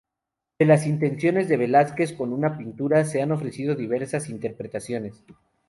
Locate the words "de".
0.57-0.65, 1.47-1.57